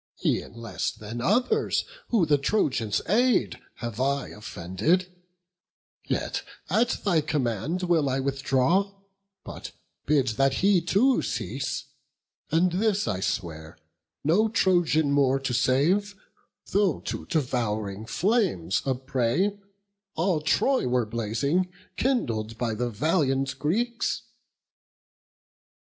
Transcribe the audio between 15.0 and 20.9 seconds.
more to save, Though to devouring flames a prey, all Troy